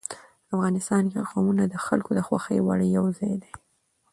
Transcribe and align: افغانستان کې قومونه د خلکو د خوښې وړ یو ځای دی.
افغانستان 0.53 1.03
کې 1.11 1.27
قومونه 1.31 1.63
د 1.67 1.75
خلکو 1.85 2.11
د 2.15 2.19
خوښې 2.27 2.57
وړ 2.65 2.79
یو 2.97 3.05
ځای 3.17 3.33
دی. 3.43 3.53